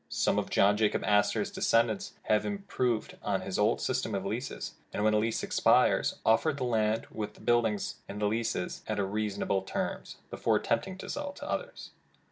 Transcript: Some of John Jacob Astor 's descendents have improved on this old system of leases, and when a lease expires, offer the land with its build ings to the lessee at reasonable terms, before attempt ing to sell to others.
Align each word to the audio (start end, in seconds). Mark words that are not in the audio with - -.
Some 0.09 0.39
of 0.39 0.49
John 0.49 0.77
Jacob 0.77 1.03
Astor 1.03 1.45
's 1.45 1.51
descendents 1.51 2.13
have 2.23 2.43
improved 2.43 3.17
on 3.21 3.41
this 3.41 3.59
old 3.59 3.79
system 3.81 4.15
of 4.15 4.25
leases, 4.25 4.73
and 4.91 5.03
when 5.03 5.13
a 5.13 5.19
lease 5.19 5.43
expires, 5.43 6.15
offer 6.25 6.51
the 6.51 6.63
land 6.63 7.05
with 7.11 7.29
its 7.37 7.45
build 7.45 7.67
ings 7.67 7.97
to 8.09 8.15
the 8.15 8.25
lessee 8.25 8.81
at 8.87 8.97
reasonable 8.97 9.61
terms, 9.61 10.17
before 10.31 10.55
attempt 10.55 10.87
ing 10.87 10.97
to 10.97 11.07
sell 11.07 11.33
to 11.33 11.47
others. 11.47 11.91